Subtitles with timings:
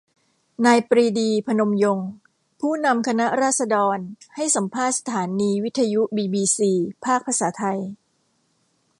[0.65, 2.07] นายปรีดี พนมยงค์
[2.61, 3.97] ผู้นำคณะราษฎร
[4.35, 6.71] ให้สัมภาษณ์สถานีวิทยุบีบีซี
[7.05, 7.79] ภาคภาษาไทย